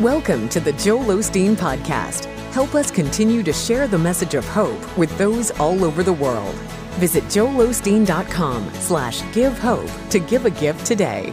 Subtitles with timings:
[0.00, 2.26] Welcome to the Joel Osteen Podcast.
[2.52, 6.54] Help us continue to share the message of hope with those all over the world.
[7.00, 11.32] Visit joelosteen.com slash give hope to give a gift today.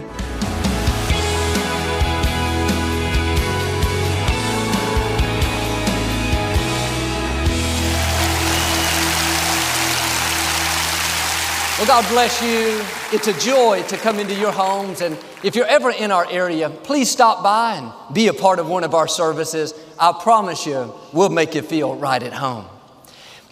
[11.85, 12.83] Well, God bless you.
[13.15, 15.01] It's a joy to come into your homes.
[15.01, 18.67] And if you're ever in our area, please stop by and be a part of
[18.67, 19.71] one of our services.
[19.99, 22.65] I promise you, we'll make you feel right at home.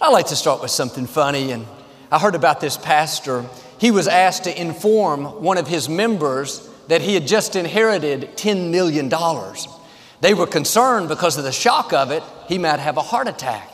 [0.01, 1.51] I like to start with something funny.
[1.51, 1.67] And
[2.11, 3.45] I heard about this pastor.
[3.77, 8.71] He was asked to inform one of his members that he had just inherited $10
[8.71, 9.11] million.
[10.21, 13.72] They were concerned because of the shock of it, he might have a heart attack.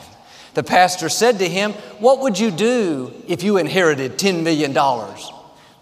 [0.54, 4.76] The pastor said to him, What would you do if you inherited $10 million?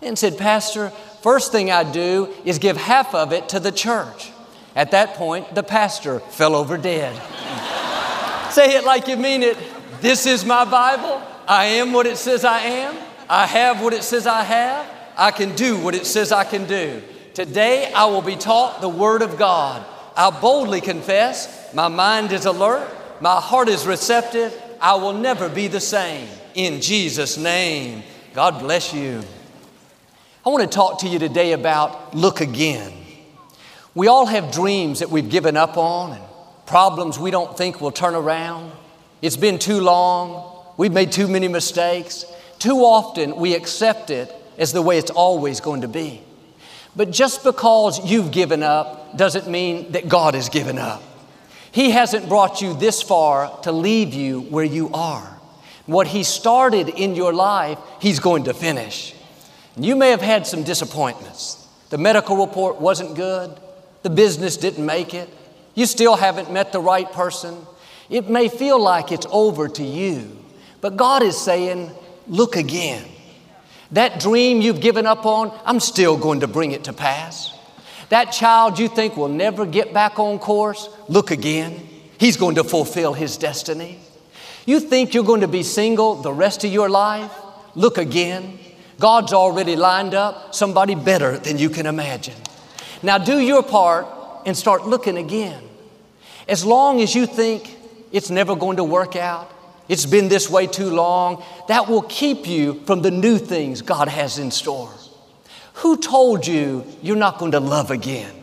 [0.01, 0.89] And said, Pastor,
[1.21, 4.31] first thing I'd do is give half of it to the church.
[4.75, 7.15] At that point, the pastor fell over dead.
[8.51, 9.57] Say it like you mean it.
[10.01, 11.21] This is my Bible.
[11.47, 12.95] I am what it says I am.
[13.29, 14.85] I have what it says I have.
[15.17, 17.01] I can do what it says I can do.
[17.33, 19.83] Today, I will be taught the Word of God.
[20.15, 22.89] I boldly confess, my mind is alert,
[23.21, 24.53] my heart is receptive.
[24.79, 26.27] I will never be the same.
[26.53, 29.21] In Jesus' name, God bless you.
[30.45, 32.93] I want to talk to you today about look again.
[33.95, 36.23] We all have dreams that we've given up on and
[36.65, 38.71] problems we don't think will turn around.
[39.21, 40.63] It's been too long.
[40.77, 42.25] We've made too many mistakes.
[42.59, 46.21] Too often we accept it as the way it's always going to be.
[46.95, 51.01] But just because you've given up doesn't mean that God has given up.
[51.77, 55.39] He hasn't brought you this far to leave you where you are.
[55.85, 59.13] What He started in your life, He's going to finish.
[59.75, 61.67] You may have had some disappointments.
[61.91, 63.55] The medical report wasn't good,
[64.01, 65.29] the business didn't make it,
[65.75, 67.55] you still haven't met the right person.
[68.09, 70.35] It may feel like it's over to you,
[70.81, 71.91] but God is saying,
[72.27, 73.05] Look again.
[73.91, 77.53] That dream you've given up on, I'm still going to bring it to pass.
[78.09, 81.87] That child you think will never get back on course, look again.
[82.17, 83.99] He's going to fulfill his destiny.
[84.65, 87.31] You think you're going to be single the rest of your life?
[87.75, 88.59] Look again.
[88.99, 92.35] God's already lined up somebody better than you can imagine.
[93.03, 94.07] Now do your part
[94.45, 95.63] and start looking again.
[96.47, 97.77] As long as you think
[98.11, 99.51] it's never going to work out,
[99.87, 104.07] it's been this way too long, that will keep you from the new things God
[104.07, 104.91] has in store.
[105.77, 108.33] Who told you you're not going to love again?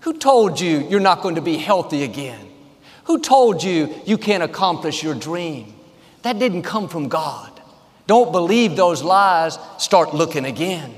[0.00, 2.48] Who told you you're not going to be healthy again?
[3.04, 5.74] Who told you you can't accomplish your dream?
[6.22, 7.60] That didn't come from God.
[8.06, 10.94] Don't believe those lies, start looking again.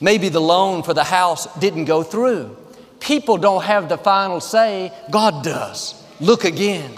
[0.00, 2.54] Maybe the loan for the house didn't go through.
[3.00, 5.94] People don't have the final say, God does.
[6.20, 6.92] Look again.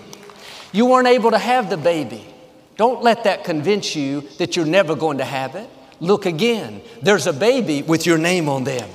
[0.73, 2.25] You weren't able to have the baby.
[2.77, 5.71] Don't let that convince you that you're never going to have it.
[6.01, 6.83] Look again.
[7.03, 8.89] There's a baby with your name on them.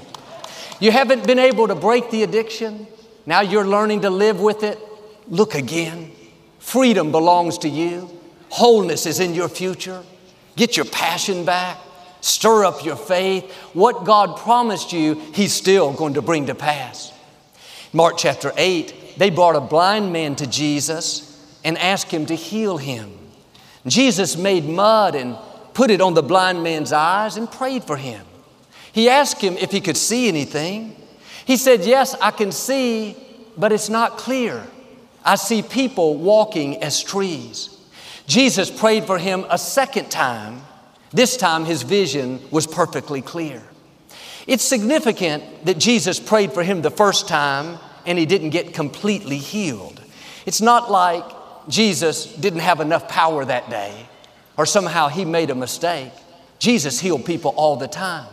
[0.79, 2.87] You haven't been able to break the addiction.
[3.25, 4.79] Now you're learning to live with it.
[5.27, 6.11] Look again.
[6.59, 8.09] Freedom belongs to you.
[8.49, 10.03] Wholeness is in your future.
[10.55, 11.77] Get your passion back.
[12.21, 13.51] Stir up your faith.
[13.73, 17.11] What God promised you, He's still going to bring to pass.
[17.93, 21.27] Mark chapter 8, they brought a blind man to Jesus
[21.63, 23.11] and asked him to heal him.
[23.85, 25.35] Jesus made mud and
[25.73, 28.25] put it on the blind man's eyes and prayed for him.
[28.91, 30.95] He asked him if he could see anything.
[31.45, 33.15] He said, Yes, I can see,
[33.57, 34.65] but it's not clear.
[35.23, 37.77] I see people walking as trees.
[38.27, 40.61] Jesus prayed for him a second time.
[41.11, 43.61] This time his vision was perfectly clear.
[44.47, 49.37] It's significant that Jesus prayed for him the first time and he didn't get completely
[49.37, 50.01] healed.
[50.45, 51.23] It's not like
[51.67, 54.07] Jesus didn't have enough power that day
[54.61, 56.11] or somehow he made a mistake.
[56.59, 58.31] Jesus healed people all the time.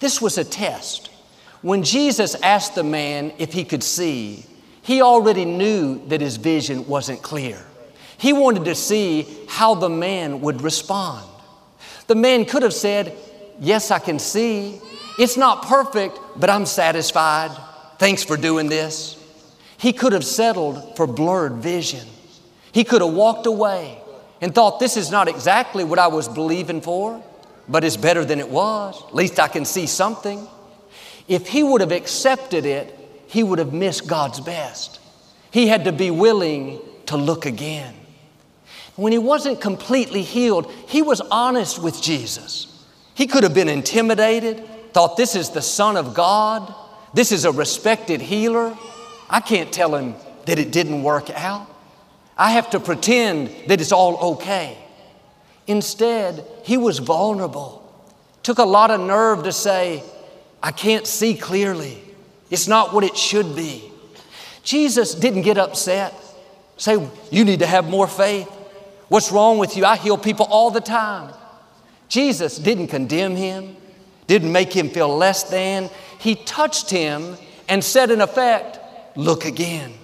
[0.00, 1.08] This was a test.
[1.62, 4.44] When Jesus asked the man if he could see,
[4.82, 7.58] he already knew that his vision wasn't clear.
[8.18, 11.26] He wanted to see how the man would respond.
[12.06, 13.16] The man could have said,
[13.58, 14.78] Yes, I can see.
[15.18, 17.50] It's not perfect, but I'm satisfied.
[17.98, 19.16] Thanks for doing this.
[19.78, 22.06] He could have settled for blurred vision.
[22.72, 24.02] He could have walked away
[24.40, 27.22] and thought, this is not exactly what I was believing for,
[27.68, 29.02] but it's better than it was.
[29.08, 30.46] At least I can see something.
[31.28, 32.92] If he would have accepted it,
[33.26, 35.00] he would have missed God's best.
[35.50, 37.94] He had to be willing to look again.
[38.94, 42.84] When he wasn't completely healed, he was honest with Jesus.
[43.14, 46.74] He could have been intimidated, thought this is the Son of God,
[47.14, 48.76] this is a respected healer.
[49.28, 50.14] I can't tell him
[50.46, 51.66] that it didn't work out.
[52.36, 54.76] I have to pretend that it's all okay.
[55.66, 57.82] Instead, he was vulnerable.
[58.42, 60.02] Took a lot of nerve to say,
[60.62, 62.02] I can't see clearly.
[62.50, 63.90] It's not what it should be.
[64.62, 66.14] Jesus didn't get upset,
[66.76, 66.94] say,
[67.30, 68.48] You need to have more faith.
[69.08, 69.84] What's wrong with you?
[69.84, 71.32] I heal people all the time.
[72.08, 73.76] Jesus didn't condemn him,
[74.26, 75.90] didn't make him feel less than.
[76.18, 77.36] He touched him
[77.68, 78.80] and said, in effect,
[79.16, 79.94] Look again.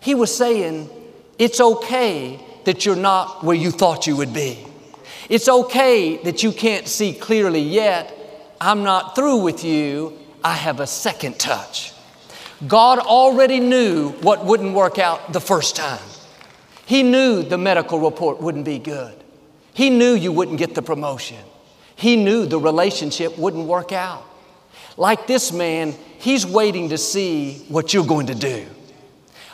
[0.00, 0.90] He was saying,
[1.38, 4.66] It's okay that you're not where you thought you would be.
[5.28, 8.12] It's okay that you can't see clearly yet.
[8.60, 10.18] I'm not through with you.
[10.42, 11.92] I have a second touch.
[12.66, 16.00] God already knew what wouldn't work out the first time.
[16.86, 19.14] He knew the medical report wouldn't be good.
[19.74, 21.42] He knew you wouldn't get the promotion.
[21.96, 24.24] He knew the relationship wouldn't work out.
[24.96, 28.66] Like this man, he's waiting to see what you're going to do.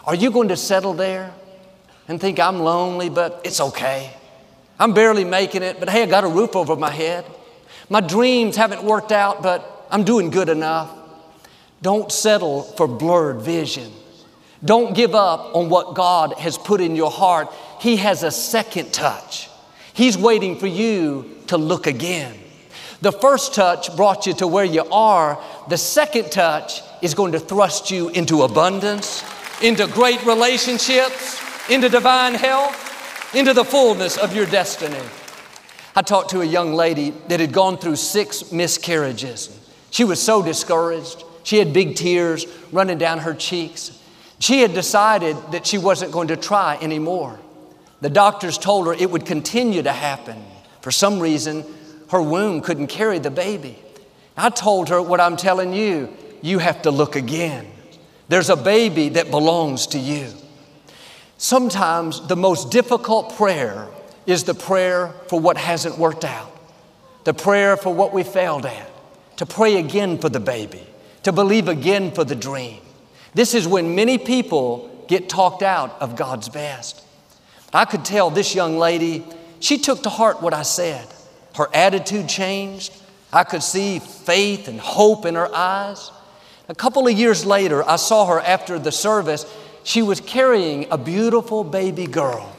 [0.04, 1.32] Are you going to settle there
[2.08, 4.12] and think, I'm lonely, but it's okay?
[4.78, 7.24] I'm barely making it, but hey, I got a roof over my head.
[7.88, 10.90] My dreams haven't worked out, but I'm doing good enough.
[11.82, 13.92] Don't settle for blurred vision.
[14.64, 17.52] Don't give up on what God has put in your heart.
[17.80, 19.48] He has a second touch.
[19.92, 22.38] He's waiting for you to look again.
[23.00, 25.42] The first touch brought you to where you are.
[25.68, 29.24] The second touch is going to thrust you into abundance,
[29.60, 35.00] into great relationships, into divine health, into the fullness of your destiny.
[35.94, 39.58] I talked to a young lady that had gone through six miscarriages.
[39.90, 41.22] She was so discouraged.
[41.44, 43.98] She had big tears running down her cheeks.
[44.38, 47.38] She had decided that she wasn't going to try anymore.
[48.00, 50.42] The doctors told her it would continue to happen.
[50.80, 51.64] For some reason,
[52.10, 53.78] her womb couldn't carry the baby.
[54.36, 57.66] I told her what I'm telling you you have to look again.
[58.28, 60.32] There's a baby that belongs to you.
[61.42, 63.88] Sometimes the most difficult prayer
[64.26, 66.56] is the prayer for what hasn't worked out,
[67.24, 68.88] the prayer for what we failed at,
[69.38, 70.86] to pray again for the baby
[71.22, 72.80] to believe again for the dream.
[73.34, 77.02] This is when many people get talked out of God's best.
[77.72, 79.24] I could tell this young lady,
[79.60, 81.06] she took to heart what I said.
[81.54, 82.92] Her attitude changed.
[83.32, 86.10] I could see faith and hope in her eyes.
[86.68, 89.44] A couple of years later, I saw her after the service.
[89.84, 92.54] She was carrying a beautiful baby girl.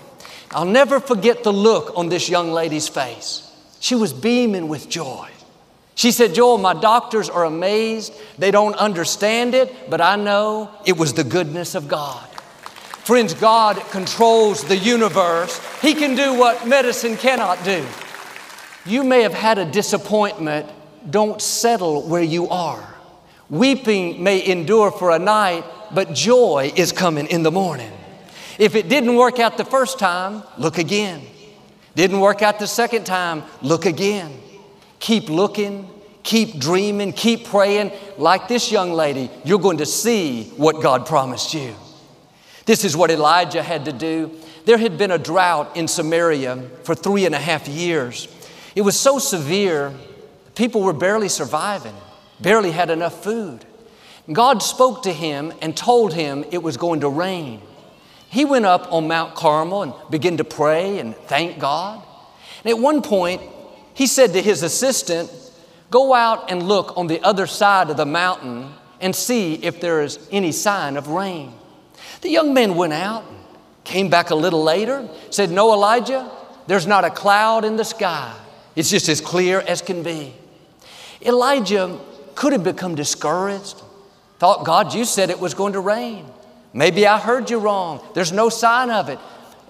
[0.52, 3.50] I'll never forget the look on this young lady's face.
[3.80, 5.30] She was beaming with joy.
[5.96, 8.14] She said, Joel, my doctors are amazed.
[8.38, 12.28] They don't understand it, but I know it was the goodness of God.
[13.04, 15.60] Friends, God controls the universe.
[15.82, 17.86] He can do what medicine cannot do.
[18.86, 20.70] You may have had a disappointment.
[21.10, 22.93] Don't settle where you are.
[23.54, 25.64] Weeping may endure for a night,
[25.94, 27.92] but joy is coming in the morning.
[28.58, 31.22] If it didn't work out the first time, look again.
[31.94, 34.42] Didn't work out the second time, look again.
[34.98, 35.88] Keep looking,
[36.24, 37.92] keep dreaming, keep praying.
[38.18, 41.76] Like this young lady, you're going to see what God promised you.
[42.66, 44.32] This is what Elijah had to do.
[44.66, 48.28] There had been a drought in Samaria for three and a half years.
[48.76, 49.94] It was so severe,
[50.56, 51.94] people were barely surviving,
[52.44, 53.66] barely had enough food.
[54.32, 57.62] God spoke to him and told him it was going to rain.
[58.30, 62.04] He went up on Mount Carmel and began to pray and thank God.
[62.64, 63.42] And at one point,
[63.94, 65.32] he said to his assistant,
[65.92, 70.02] Go out and look on the other side of the mountain and see if there
[70.02, 71.54] is any sign of rain.
[72.22, 73.24] The young man went out,
[73.84, 76.32] came back a little later, said, No, Elijah,
[76.66, 78.34] there's not a cloud in the sky.
[78.76, 80.34] It's just as clear as can be.
[81.22, 82.00] Elijah
[82.44, 83.82] could have become discouraged,
[84.38, 86.26] thought, God, you said it was going to rain.
[86.74, 88.06] Maybe I heard you wrong.
[88.16, 89.18] There's no sign of it.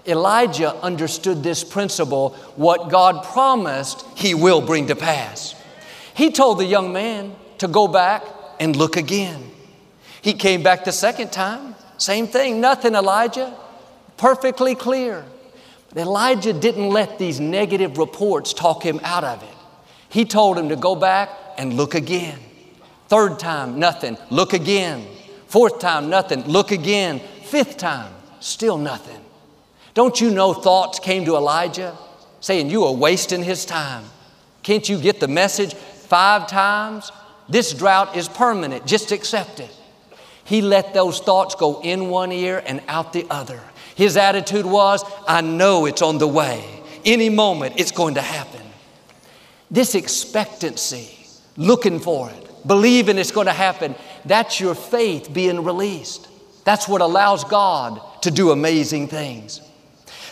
[0.08, 5.54] Elijah understood this principle what God promised, he will bring to pass.
[6.14, 8.24] He told the young man to go back
[8.58, 9.52] and look again.
[10.20, 13.56] He came back the second time, same thing, nothing, Elijah,
[14.16, 15.24] perfectly clear.
[15.90, 19.56] But Elijah didn't let these negative reports talk him out of it.
[20.08, 22.40] He told him to go back and look again.
[23.08, 25.06] Third time, nothing, look again.
[25.46, 27.20] Fourth time, nothing, look again.
[27.44, 29.20] Fifth time, still nothing.
[29.94, 31.96] Don't you know thoughts came to Elijah
[32.40, 34.04] saying, You are wasting his time?
[34.62, 37.12] Can't you get the message five times?
[37.48, 39.70] This drought is permanent, just accept it.
[40.44, 43.60] He let those thoughts go in one ear and out the other.
[43.94, 46.64] His attitude was, I know it's on the way.
[47.04, 48.60] Any moment it's going to happen.
[49.70, 53.94] This expectancy, looking for it, believing it's going to happen,
[54.24, 56.28] that's your faith being released.
[56.64, 59.60] That's what allows God to do amazing things.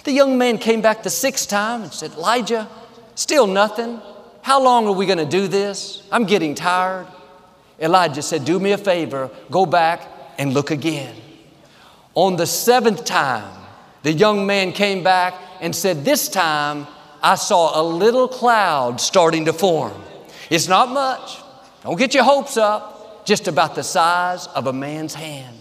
[0.04, 2.68] The young man came back the sixth time and said, Elijah,
[3.14, 4.00] still nothing.
[4.40, 6.06] How long are we going to do this?
[6.10, 7.06] I'm getting tired.
[7.78, 10.08] Elijah said, Do me a favor, go back
[10.38, 11.14] and look again.
[12.14, 13.58] On the seventh time,
[14.02, 16.86] the young man came back and said, This time
[17.22, 19.94] I saw a little cloud starting to form.
[20.50, 21.41] It's not much.
[21.82, 25.56] Don't get your hopes up, just about the size of a man's hand.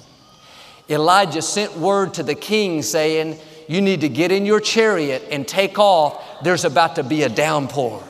[0.89, 5.47] Elijah sent word to the king saying, You need to get in your chariot and
[5.47, 6.43] take off.
[6.43, 8.03] There's about to be a downpour.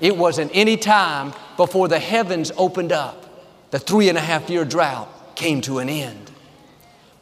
[0.00, 3.26] It wasn't any time before the heavens opened up.
[3.70, 6.30] The three and a half year drought came to an end.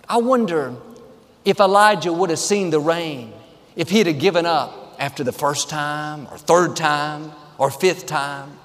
[0.08, 0.74] I wonder
[1.44, 3.32] if Elijah would have seen the rain,
[3.76, 8.58] if he'd have given up after the first time, or third time, or fifth time.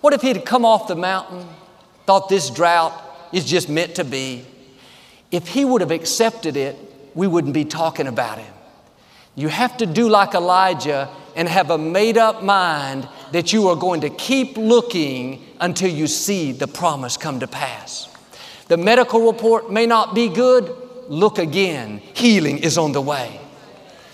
[0.00, 1.46] What if he'd come off the mountain,
[2.06, 2.92] thought this drought
[3.32, 4.44] is just meant to be?
[5.30, 6.76] If he would have accepted it,
[7.14, 8.52] we wouldn't be talking about him.
[9.34, 13.76] You have to do like Elijah and have a made up mind that you are
[13.76, 18.08] going to keep looking until you see the promise come to pass.
[18.68, 20.74] The medical report may not be good,
[21.08, 21.98] look again.
[21.98, 23.40] Healing is on the way.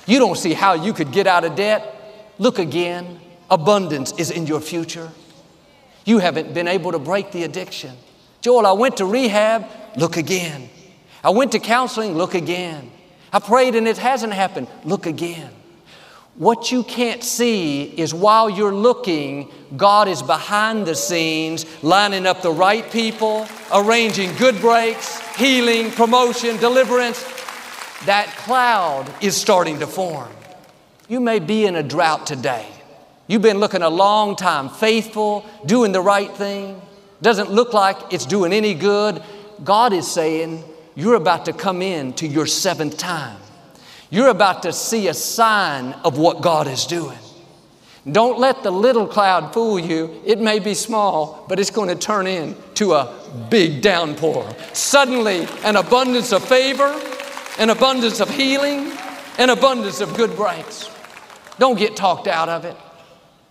[0.07, 3.21] You don't see how you could get out of debt, look again.
[3.51, 5.11] Abundance is in your future.
[6.05, 7.97] You haven't been able to break the addiction.
[8.41, 10.69] Joel, I went to rehab, look again.
[11.23, 12.91] I went to counseling, look again.
[13.33, 15.51] I prayed and it hasn't happened, look again.
[16.37, 22.43] What you can't see is while you're looking, God is behind the scenes, lining up
[22.43, 27.23] the right people, arranging good breaks, healing, promotion, deliverance.
[28.05, 30.31] That cloud is starting to form.
[31.09, 32.67] You may be in a drought today.
[33.27, 36.81] You've been looking a long time, faithful, doing the right thing.
[37.23, 39.23] Doesn't look like it's doing any good.
[39.63, 40.63] God is saying,
[40.95, 43.39] You're about to come in to your seventh time.
[44.11, 47.19] You're about to see a sign of what God is doing.
[48.11, 50.21] Don't let the little cloud fool you.
[50.27, 53.15] It may be small, but it's going to turn into a
[53.49, 54.55] big downpour.
[54.75, 57.01] Suddenly, an abundance of favor,
[57.59, 58.93] an abundance of healing,
[59.39, 60.91] an abundance of good breaks.
[61.59, 62.77] Don't get talked out of it.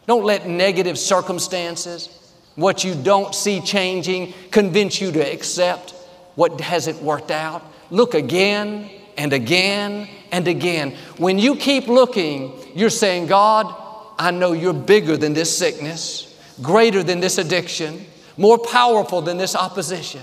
[0.06, 2.10] Don't let negative circumstances,
[2.56, 5.92] what you don't see changing, convince you to accept
[6.36, 7.64] what hasn't worked out.
[7.90, 10.96] Look again and again and again.
[11.18, 13.74] When you keep looking, you're saying, God,
[14.18, 18.06] I know you're bigger than this sickness, greater than this addiction,
[18.38, 20.22] more powerful than this opposition.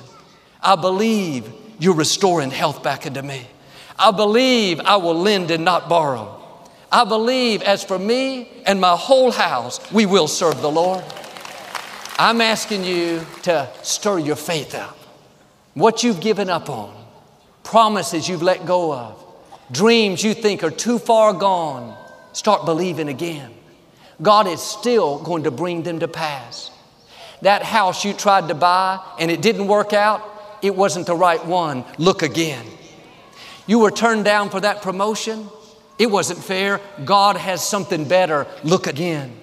[0.63, 3.47] I believe you're restoring health back into me.
[3.99, 6.40] I believe I will lend and not borrow.
[6.93, 11.05] I believe as for me and my whole house, we will serve the Lord.
[12.19, 14.99] I'm asking you to stir your faith up.
[15.75, 16.95] What you've given up on,
[17.63, 19.25] promises you've let go of,
[19.71, 21.97] dreams you think are too far gone,
[22.33, 23.53] start believing again.
[24.21, 26.71] God is still going to bring them to pass.
[27.43, 30.23] That house you tried to buy and it didn't work out,
[30.61, 31.85] it wasn't the right one.
[31.99, 32.67] Look again.
[33.67, 35.49] You were turned down for that promotion,
[36.01, 36.81] it wasn't fair.
[37.05, 38.47] God has something better.
[38.65, 39.37] Look again.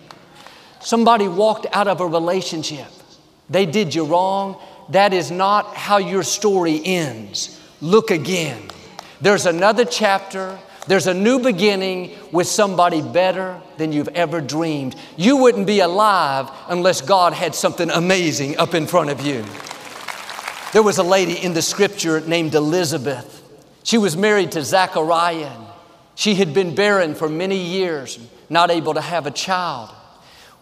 [0.79, 2.87] Somebody walked out of a relationship,
[3.47, 4.59] they did you wrong.
[4.89, 7.59] That is not how your story ends.
[7.81, 8.61] Look again.
[9.19, 10.57] There's another chapter.
[10.87, 14.95] There's a new beginning with somebody better than you've ever dreamed.
[15.17, 19.43] You wouldn't be alive unless God had something amazing up in front of you.
[20.71, 23.43] There was a lady in the scripture named Elizabeth.
[23.83, 25.66] She was married to Zachariah.
[26.17, 28.17] She had been barren for many years,
[28.49, 29.91] not able to have a child.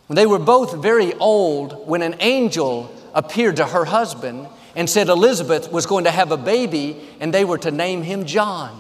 [0.10, 5.72] They were both very old when an angel appeared to her husband and said Elizabeth
[5.72, 8.78] was going to have a baby and they were to name him John.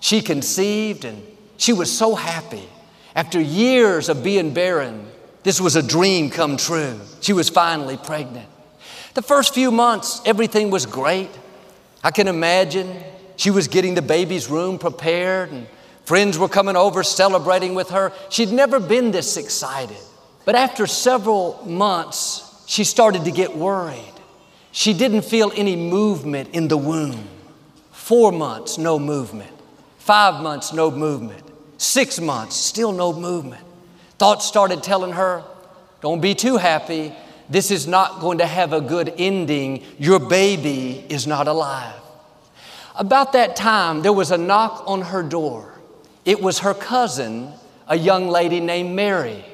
[0.00, 1.22] She conceived and
[1.56, 2.68] she was so happy.
[3.16, 5.06] After years of being barren,
[5.42, 7.00] this was a dream come true.
[7.22, 8.48] She was finally pregnant.
[9.14, 11.30] The first few months, everything was great.
[12.02, 12.94] I can imagine
[13.36, 15.66] she was getting the baby's room prepared and
[16.04, 18.12] friends were coming over celebrating with her.
[18.30, 19.96] She'd never been this excited.
[20.44, 24.12] But after several months, she started to get worried.
[24.72, 27.28] She didn't feel any movement in the womb.
[27.92, 29.50] Four months, no movement.
[29.98, 31.42] Five months, no movement.
[31.78, 33.64] Six months, still no movement.
[34.18, 35.42] Thoughts started telling her,
[36.00, 37.12] Don't be too happy.
[37.48, 39.84] This is not going to have a good ending.
[39.98, 41.94] Your baby is not alive.
[42.96, 45.73] About that time, there was a knock on her door.
[46.24, 47.52] It was her cousin,
[47.86, 49.44] a young lady named Mary.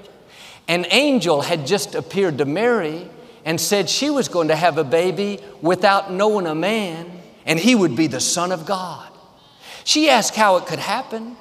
[0.68, 3.08] An angel had just appeared to Mary
[3.44, 7.74] and said she was going to have a baby without knowing a man and he
[7.74, 9.08] would be the Son of God.
[9.84, 11.36] She asked how it could happen.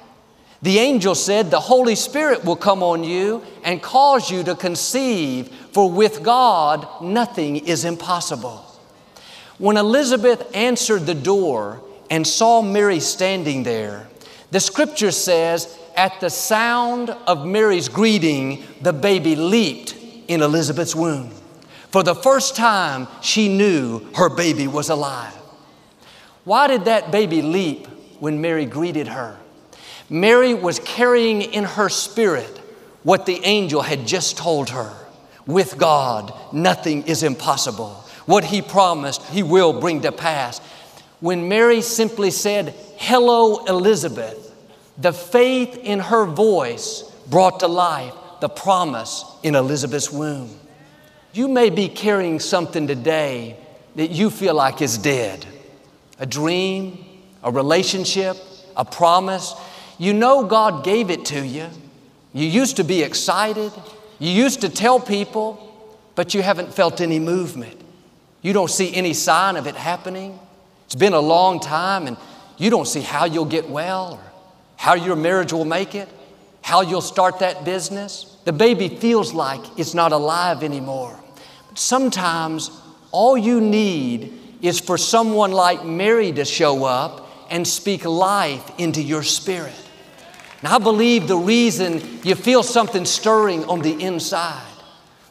[0.62, 5.48] The angel said, The Holy Spirit will come on you and cause you to conceive,
[5.72, 8.64] for with God nothing is impossible.
[9.58, 14.09] When Elizabeth answered the door and saw Mary standing there,
[14.50, 19.94] the scripture says, At the sound of Mary's greeting, the baby leaped
[20.28, 21.30] in Elizabeth's womb.
[21.90, 25.34] For the first time, she knew her baby was alive.
[26.44, 27.86] Why did that baby leap
[28.20, 29.36] when Mary greeted her?
[30.08, 32.58] Mary was carrying in her spirit
[33.02, 34.94] what the angel had just told her.
[35.46, 37.90] With God, nothing is impossible.
[38.26, 40.60] What He promised, He will bring to pass.
[41.20, 44.54] When Mary simply said, Hello, Elizabeth,
[44.98, 50.58] the faith in her voice brought to life the promise in Elizabeth's womb.
[51.32, 53.56] You may be carrying something today
[53.96, 55.46] that you feel like is dead
[56.18, 57.02] a dream,
[57.42, 58.36] a relationship,
[58.76, 59.54] a promise.
[59.96, 61.66] You know God gave it to you.
[62.34, 63.72] You used to be excited.
[64.18, 67.80] You used to tell people, but you haven't felt any movement.
[68.42, 70.38] You don't see any sign of it happening.
[70.90, 72.16] It's been a long time and
[72.58, 74.32] you don't see how you'll get well or
[74.74, 76.08] how your marriage will make it,
[76.62, 78.36] how you'll start that business.
[78.44, 81.16] The baby feels like it's not alive anymore.
[81.68, 82.72] But sometimes
[83.12, 89.00] all you need is for someone like Mary to show up and speak life into
[89.00, 89.72] your spirit.
[90.60, 94.66] Now, I believe the reason you feel something stirring on the inside,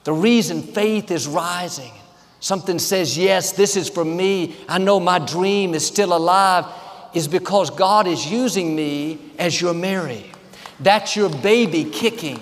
[0.05, 1.91] the reason faith is rising,
[2.39, 6.65] something says, Yes, this is for me, I know my dream is still alive,
[7.13, 10.31] is because God is using me as your Mary.
[10.79, 12.39] That's your baby kicking.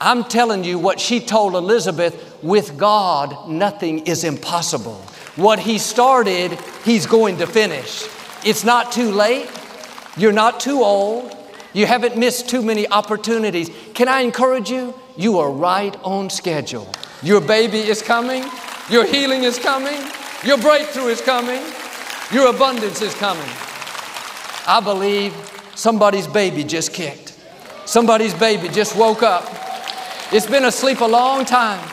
[0.00, 4.96] I'm telling you what she told Elizabeth with God, nothing is impossible.
[5.36, 6.52] What He started,
[6.84, 8.06] He's going to finish.
[8.44, 9.50] It's not too late.
[10.16, 11.36] You're not too old.
[11.72, 13.70] You haven't missed too many opportunities.
[13.92, 14.94] Can I encourage you?
[15.16, 16.90] You are right on schedule.
[17.22, 18.44] Your baby is coming,
[18.90, 19.98] your healing is coming,
[20.44, 21.62] your breakthrough is coming,
[22.32, 23.48] your abundance is coming.
[24.66, 25.34] I believe
[25.74, 27.38] somebody's baby just kicked.
[27.84, 29.44] Somebody's baby just woke up.
[30.32, 31.88] It's been asleep a long time.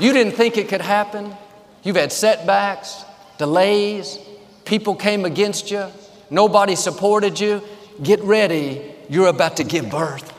[0.00, 1.34] You didn't think it could happen.
[1.82, 3.04] You've had setbacks,
[3.38, 4.18] delays,
[4.64, 5.86] people came against you,
[6.28, 7.62] nobody supported you
[8.02, 10.32] get ready, you're about to give birth.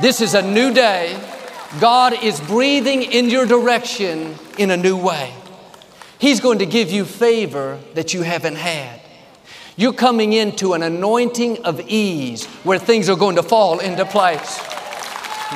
[0.00, 1.20] This is a new day.
[1.80, 5.34] God is breathing in your direction in a new way.
[6.18, 9.00] He's going to give you favor that you haven't had.
[9.76, 14.60] You're coming into an anointing of ease where things are going to fall into place.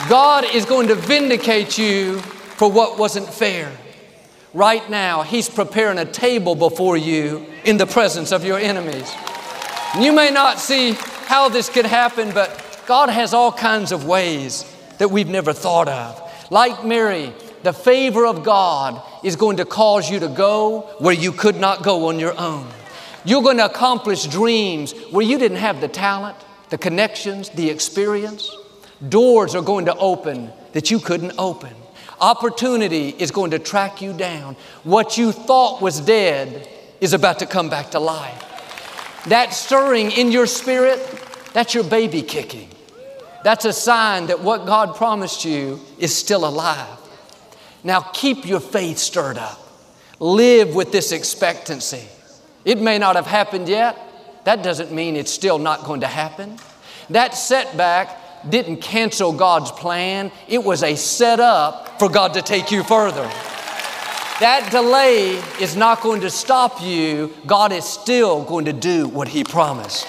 [0.08, 3.70] God is going to vindicate you for what wasn't fair.
[4.52, 9.12] Right now, He's preparing a table before you in the presence of your enemies.
[10.00, 10.92] You may not see
[11.26, 14.64] how this could happen, but God has all kinds of ways
[14.98, 16.50] that we've never thought of.
[16.50, 17.32] Like Mary,
[17.62, 21.82] the favor of God is going to cause you to go where you could not
[21.82, 22.68] go on your own.
[23.24, 26.36] You're going to accomplish dreams where you didn't have the talent,
[26.70, 28.54] the connections, the experience.
[29.08, 31.74] Doors are going to open that you couldn't open.
[32.20, 34.56] Opportunity is going to track you down.
[34.82, 36.68] What you thought was dead
[37.00, 38.44] is about to come back to life.
[39.26, 40.98] That stirring in your spirit,
[41.52, 42.68] that's your baby kicking.
[43.44, 46.98] That's a sign that what God promised you is still alive.
[47.84, 49.60] Now keep your faith stirred up.
[50.20, 52.08] Live with this expectancy.
[52.64, 53.96] It may not have happened yet.
[54.44, 56.56] That doesn't mean it's still not going to happen.
[57.10, 58.16] That setback
[58.48, 63.28] didn't cancel God's plan, it was a setup for God to take you further.
[64.40, 67.34] That delay is not going to stop you.
[67.46, 70.06] God is still going to do what He promised.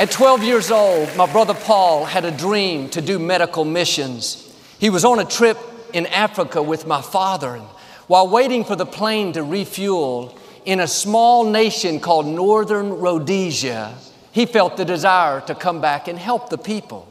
[0.00, 4.50] At 12 years old, my brother Paul had a dream to do medical missions.
[4.78, 5.58] He was on a trip
[5.92, 7.54] in Africa with my father.
[7.54, 7.66] And
[8.06, 13.94] while waiting for the plane to refuel in a small nation called Northern Rhodesia,
[14.32, 17.06] he felt the desire to come back and help the people.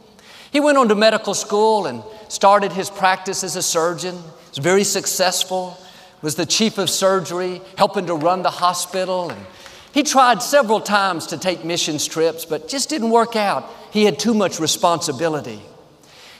[0.50, 4.16] He went on to medical school and started his practice as a surgeon.
[4.16, 5.78] He was very successful
[6.22, 9.30] was the chief of surgery, helping to run the hospital.
[9.30, 9.46] And
[9.92, 13.68] he tried several times to take missions trips, but just didn't work out.
[13.90, 15.60] He had too much responsibility.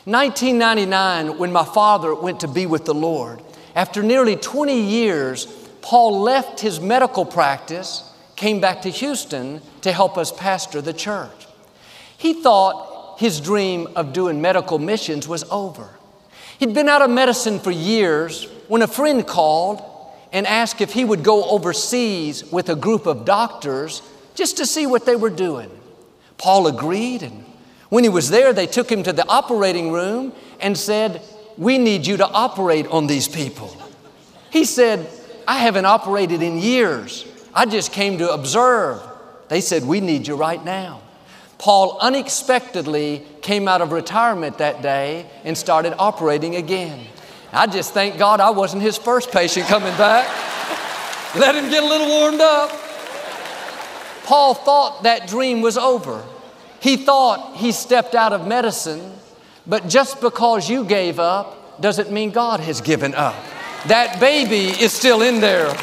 [0.04, 3.42] 1999, when my father went to be with the Lord,
[3.74, 5.46] after nearly 20 years,
[5.82, 8.02] Paul left his medical practice,
[8.36, 11.46] came back to Houston to help us pastor the church.
[12.16, 15.90] He thought his dream of doing medical missions was over.
[16.58, 19.82] He'd been out of medicine for years when a friend called
[20.32, 24.02] and asked if he would go overseas with a group of doctors
[24.34, 25.70] just to see what they were doing.
[26.38, 27.44] Paul agreed, and
[27.88, 31.22] when he was there, they took him to the operating room and said,
[31.58, 33.76] We need you to operate on these people.
[34.50, 35.08] He said,
[35.46, 37.26] I haven't operated in years.
[37.52, 39.02] I just came to observe.
[39.48, 41.02] They said, We need you right now.
[41.58, 47.06] Paul unexpectedly came out of retirement that day and started operating again.
[47.52, 50.26] I just thank God I wasn't his first patient coming back.
[51.36, 52.70] Let him get a little warmed up.
[54.24, 56.24] Paul thought that dream was over.
[56.80, 59.12] He thought he stepped out of medicine,
[59.66, 63.34] but just because you gave up doesn't mean God has given up.
[63.86, 65.74] That baby is still in there.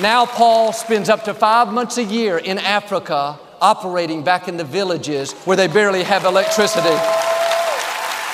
[0.00, 4.64] Now, Paul spends up to five months a year in Africa operating back in the
[4.64, 6.88] villages where they barely have electricity.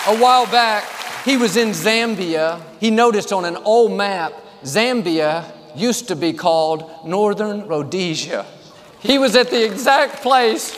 [0.06, 0.84] A while back,
[1.24, 2.60] he was in Zambia.
[2.78, 5.44] He noticed on an old map, Zambia
[5.76, 8.46] used to be called Northern Rhodesia.
[9.00, 10.74] He was at the exact place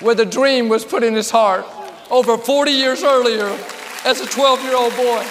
[0.00, 1.66] where the dream was put in his heart
[2.10, 3.56] over 40 years earlier
[4.04, 5.24] as a 12 year old boy.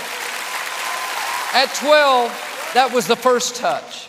[1.53, 4.07] At 12, that was the first touch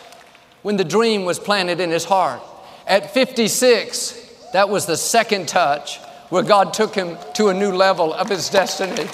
[0.61, 2.41] when the dream was planted in his heart.
[2.85, 5.97] At 56, that was the second touch
[6.29, 9.09] where God took him to a new level of his destiny.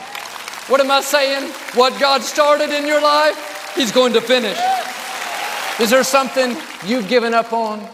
[0.67, 1.49] What am I saying?
[1.75, 4.58] What God started in your life, He's going to finish.
[5.80, 7.88] Is there something you've given up on?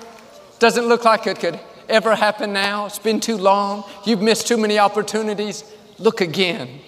[0.58, 2.88] Doesn't look like it could ever happen now.
[2.88, 3.84] It's been too long.
[4.06, 5.64] You've missed too many opportunities.
[6.00, 6.80] Look again.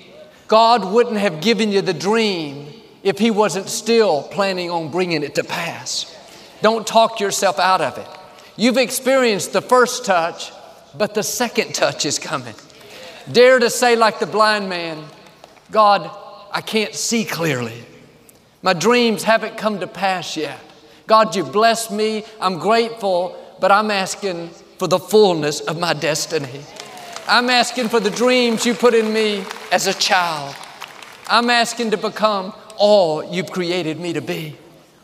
[0.48, 5.36] God wouldn't have given you the dream if He wasn't still planning on bringing it
[5.36, 6.12] to pass.
[6.64, 8.08] Don't talk yourself out of it.
[8.56, 10.52] You've experienced the first touch,
[10.98, 12.56] but the second touch is coming.
[13.32, 15.04] Dare to say, like the blind man,
[15.72, 16.10] God,
[16.52, 17.84] I can't see clearly.
[18.62, 20.60] My dreams haven't come to pass yet.
[21.08, 22.24] God, you blessed me.
[22.42, 26.62] I'm grateful, but I'm asking for the fullness of my destiny.
[27.28, 30.56] I'm asking for the dreams you put in me as a child.
[31.28, 34.56] I'm asking to become all you've created me to be.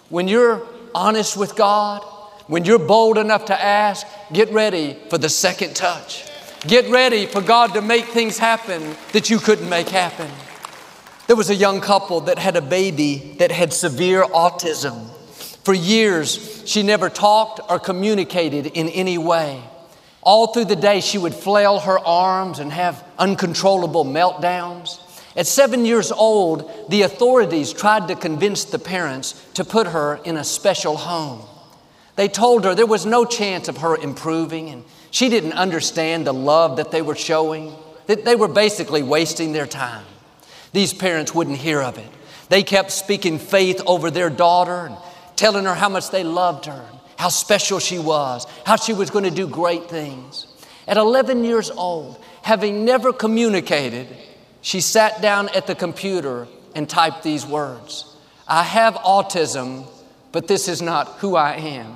[0.09, 0.61] When you're
[0.93, 2.03] honest with God,
[2.47, 6.25] when you're bold enough to ask, get ready for the second touch.
[6.67, 10.29] Get ready for God to make things happen that you couldn't make happen.
[11.31, 15.07] There was a young couple that had a baby that had severe autism.
[15.63, 19.63] For years, she never talked or communicated in any way.
[20.21, 24.99] All through the day, she would flail her arms and have uncontrollable meltdowns.
[25.37, 30.35] At seven years old, the authorities tried to convince the parents to put her in
[30.35, 31.43] a special home.
[32.17, 36.33] They told her there was no chance of her improving, and she didn't understand the
[36.33, 37.73] love that they were showing,
[38.07, 40.03] that they were basically wasting their time.
[40.73, 42.09] These parents wouldn't hear of it.
[42.49, 44.97] They kept speaking faith over their daughter and
[45.35, 46.85] telling her how much they loved her,
[47.17, 50.47] how special she was, how she was going to do great things.
[50.87, 54.07] At 11 years old, having never communicated,
[54.61, 58.15] she sat down at the computer and typed these words
[58.47, 59.87] I have autism,
[60.31, 61.95] but this is not who I am.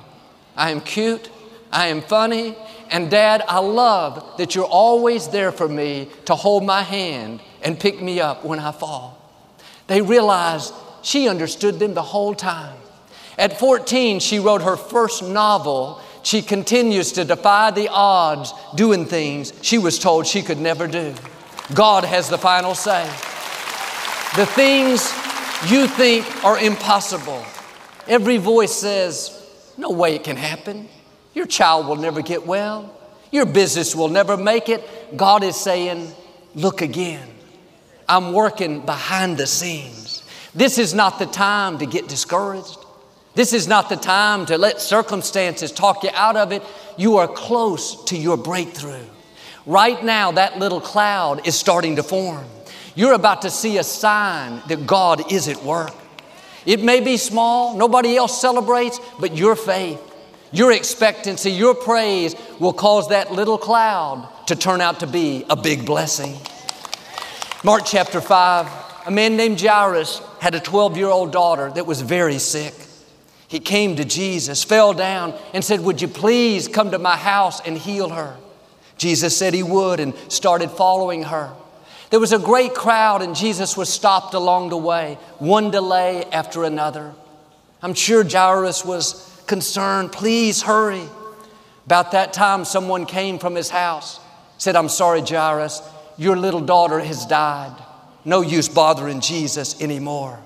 [0.56, 1.28] I am cute,
[1.70, 2.56] I am funny,
[2.90, 7.80] and Dad, I love that you're always there for me to hold my hand and
[7.80, 9.20] pick me up when I fall.
[9.88, 12.78] They realized she understood them the whole time.
[13.36, 16.00] At 14, she wrote her first novel.
[16.22, 21.12] She continues to defy the odds, doing things she was told she could never do.
[21.74, 23.02] God has the final say.
[24.36, 25.12] The things
[25.68, 27.44] you think are impossible,
[28.06, 29.44] every voice says,
[29.76, 30.88] No way it can happen.
[31.34, 32.96] Your child will never get well.
[33.32, 35.16] Your business will never make it.
[35.16, 36.12] God is saying,
[36.54, 37.32] Look again.
[38.08, 40.22] I'm working behind the scenes.
[40.54, 42.78] This is not the time to get discouraged.
[43.34, 46.62] This is not the time to let circumstances talk you out of it.
[46.96, 49.04] You are close to your breakthrough.
[49.66, 52.46] Right now, that little cloud is starting to form.
[52.94, 55.94] You're about to see a sign that God is at work.
[56.64, 60.00] It may be small, nobody else celebrates, but your faith,
[60.50, 65.56] your expectancy, your praise will cause that little cloud to turn out to be a
[65.56, 66.34] big blessing.
[67.66, 72.00] Mark chapter 5, a man named Jairus had a 12 year old daughter that was
[72.00, 72.72] very sick.
[73.48, 77.60] He came to Jesus, fell down, and said, Would you please come to my house
[77.66, 78.36] and heal her?
[78.98, 81.52] Jesus said he would and started following her.
[82.10, 86.62] There was a great crowd, and Jesus was stopped along the way, one delay after
[86.62, 87.14] another.
[87.82, 90.12] I'm sure Jairus was concerned.
[90.12, 91.02] Please hurry.
[91.84, 94.20] About that time, someone came from his house,
[94.56, 95.82] said, I'm sorry, Jairus,
[96.16, 97.74] your little daughter has died.
[98.24, 100.38] No use bothering Jesus anymore.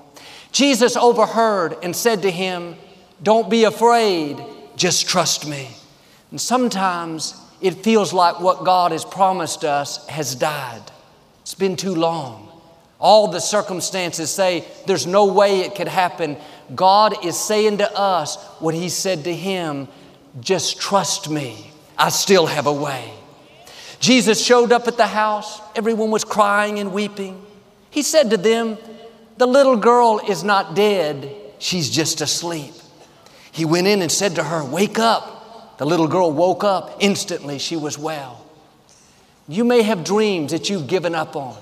[0.51, 2.75] Jesus overheard and said to him,
[3.23, 4.37] Don't be afraid,
[4.75, 5.69] just trust me.
[6.29, 10.81] And sometimes it feels like what God has promised us has died.
[11.41, 12.49] It's been too long.
[12.99, 16.37] All the circumstances say there's no way it could happen.
[16.75, 19.87] God is saying to us what He said to him
[20.39, 23.11] just trust me, I still have a way.
[24.01, 27.45] Jesus showed up at the house, everyone was crying and weeping.
[27.91, 28.79] He said to them,
[29.37, 32.73] The little girl is not dead, she's just asleep.
[33.51, 35.77] He went in and said to her, Wake up.
[35.77, 36.97] The little girl woke up.
[36.99, 38.45] Instantly, she was well.
[39.47, 41.57] You may have dreams that you've given up on,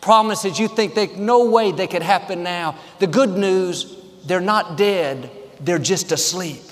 [0.00, 2.78] promises you think that no way they could happen now.
[2.98, 3.94] The good news,
[4.24, 6.62] they're not dead, they're just asleep.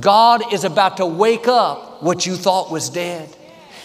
[0.00, 3.35] God is about to wake up what you thought was dead.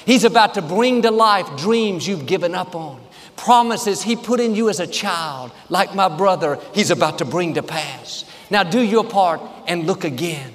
[0.05, 3.01] He's about to bring to life dreams you've given up on.
[3.35, 7.55] Promises He put in you as a child, like my brother, He's about to bring
[7.55, 8.25] to pass.
[8.49, 10.53] Now do your part and look again.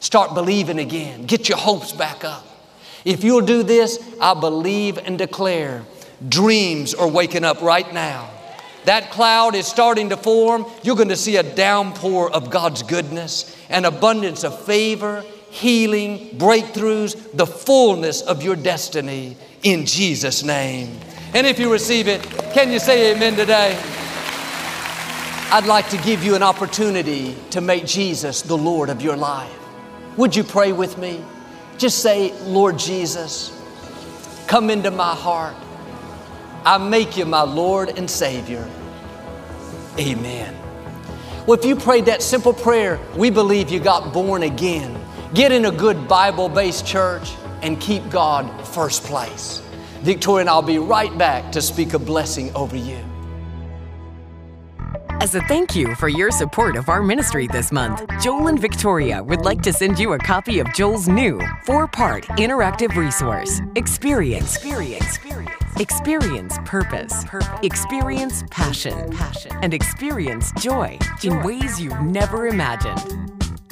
[0.00, 1.24] Start believing again.
[1.24, 2.46] Get your hopes back up.
[3.04, 5.84] If you'll do this, I believe and declare
[6.28, 8.30] dreams are waking up right now.
[8.84, 10.64] That cloud is starting to form.
[10.82, 15.24] You're going to see a downpour of God's goodness, an abundance of favor,
[15.58, 20.98] healing, breakthroughs, the fullness of your destiny in Jesus' name.
[21.34, 23.76] And if you receive it, can you say amen today?
[25.50, 29.52] I'd like to give you an opportunity to make Jesus the Lord of your life.
[30.16, 31.22] Would you pray with me?
[31.76, 33.52] Just say, Lord Jesus,
[34.46, 35.56] come into my heart.
[36.64, 38.68] I make you my Lord and Savior.
[39.98, 40.54] Amen.
[41.46, 44.94] Well, if you prayed that simple prayer, we believe you got born again.
[45.34, 49.60] Get in a good Bible based church and keep God first place.
[50.00, 52.98] Victoria and I'll be right back to speak a blessing over you.
[55.20, 59.22] As a thank you for your support of our ministry this month, Joel and Victoria
[59.22, 64.54] would like to send you a copy of Joel's new four part interactive resource Experience.
[64.56, 65.04] Experience.
[65.04, 65.80] Experience.
[65.80, 67.24] Experience purpose.
[67.24, 67.48] purpose.
[67.62, 69.10] Experience passion.
[69.10, 69.52] passion.
[69.60, 73.27] And experience joy, joy in ways you've never imagined.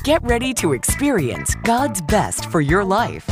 [0.07, 3.29] Get ready to experience God's best for your life.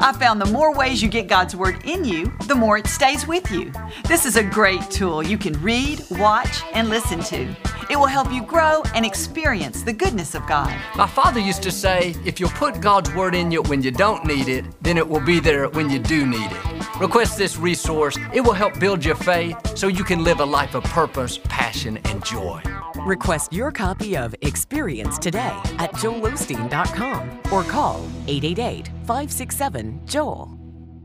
[0.00, 3.24] I found the more ways you get God's Word in you, the more it stays
[3.28, 3.70] with you.
[4.08, 7.54] This is a great tool you can read, watch, and listen to.
[7.88, 10.76] It will help you grow and experience the goodness of God.
[10.96, 14.24] My father used to say, if you'll put God's Word in you when you don't
[14.24, 17.00] need it, then it will be there when you do need it.
[17.00, 18.18] Request this resource.
[18.34, 21.98] It will help build your faith so you can live a life of purpose, passion,
[22.06, 22.60] and joy.
[23.04, 30.56] Request your copy of Experience today at joelosteen.com or call 888 567 Joel.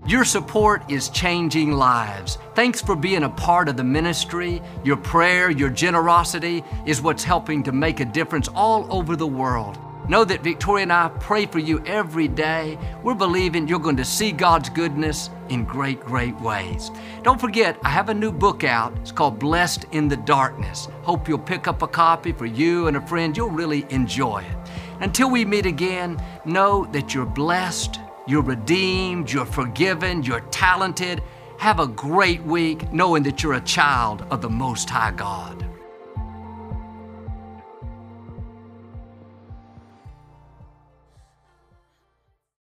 [0.05, 2.37] Your support is changing lives.
[2.53, 4.61] Thanks for being a part of the ministry.
[4.83, 9.79] Your prayer, your generosity is what's helping to make a difference all over the world.
[10.07, 12.79] Know that Victoria and I pray for you every day.
[13.03, 16.91] We're believing you're going to see God's goodness in great, great ways.
[17.23, 18.97] Don't forget, I have a new book out.
[19.01, 20.87] It's called Blessed in the Darkness.
[21.01, 23.35] Hope you'll pick up a copy for you and a friend.
[23.35, 24.71] You'll really enjoy it.
[25.01, 31.21] Until we meet again, know that you're blessed, you're redeemed, you're forgiven, you're talented.
[31.57, 35.66] Have a great week knowing that you're a child of the Most High God.